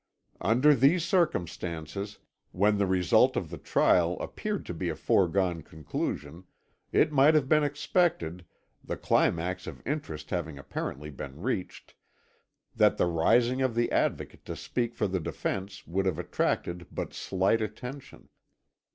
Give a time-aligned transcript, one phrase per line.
[0.41, 2.17] Under these circumstances,
[2.53, 6.45] when the result of the trial appeared to be a foregone conclusion,
[6.91, 8.43] it might have been expected,
[8.83, 11.93] the climax of interest having apparently been reached,
[12.75, 17.13] that the rising of the Advocate to speak for the defence would have attracted but
[17.13, 18.29] slight attention.